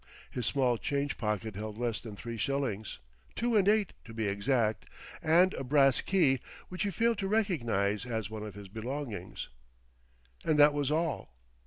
His 0.31 0.47
small 0.47 0.79
change 0.79 1.15
pocket 1.19 1.55
held 1.55 1.77
less 1.77 1.99
than 2.01 2.15
three 2.15 2.35
shillings 2.37 2.97
two 3.35 3.55
and 3.55 3.67
eight, 3.69 3.93
to 4.05 4.15
be 4.15 4.25
exact 4.27 4.85
and 5.21 5.53
a 5.53 5.63
brass 5.63 6.01
key, 6.01 6.39
which 6.69 6.81
he 6.81 6.89
failed 6.89 7.19
to 7.19 7.27
recognize 7.27 8.03
as 8.07 8.27
one 8.27 8.41
of 8.41 8.55
his 8.55 8.67
belongings. 8.67 9.49
And 10.43 10.57
that 10.57 10.73
was 10.73 10.89
all. 10.89 11.35